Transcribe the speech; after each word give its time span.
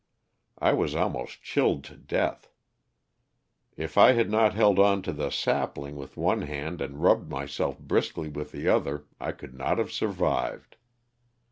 I 0.57 0.73
was 0.73 0.95
almost 0.95 1.43
chilled 1.43 1.83
to 1.83 1.95
death. 1.95 2.49
If 3.77 3.99
I 3.99 4.13
had 4.13 4.31
not 4.31 4.55
held 4.55 4.79
on 4.79 5.03
to 5.03 5.13
the 5.13 5.29
sapling 5.29 5.95
with 5.95 6.17
one 6.17 6.41
hand 6.41 6.81
and 6.81 7.03
rubbed 7.03 7.29
myself 7.29 7.77
briskly 7.77 8.27
with 8.27 8.51
the 8.51 8.67
other 8.67 9.05
I 9.19 9.31
could 9.31 9.53
not 9.53 9.77
have 9.77 9.91
survived. 9.91 10.77